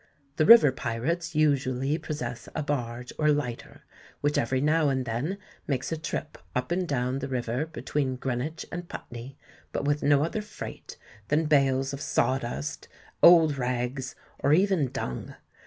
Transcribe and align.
The 0.37 0.47
river 0.47 0.71
pirates 0.71 1.35
usually 1.35 1.99
possess 1.99 2.49
a 2.55 2.63
barge 2.63 3.13
or 3.19 3.29
lighter, 3.31 3.83
which 4.21 4.35
every 4.35 4.59
now 4.59 4.89
and 4.89 5.05
then 5.05 5.37
makes 5.67 5.91
a 5.91 5.95
trip 5.95 6.39
up 6.55 6.71
and 6.71 6.87
down 6.87 7.19
the 7.19 7.27
river 7.27 7.67
between 7.67 8.15
Greenwich 8.15 8.65
and 8.71 8.89
Putney, 8.89 9.37
but 9.71 9.85
with 9.85 10.01
no 10.01 10.23
other 10.23 10.41
freight 10.41 10.97
than 11.27 11.45
bales 11.45 11.93
of 11.93 12.01
sawdust, 12.01 12.87
old 13.21 13.59
rags, 13.59 14.15
or 14.39 14.53
even 14.53 14.87
dung. 14.91 15.35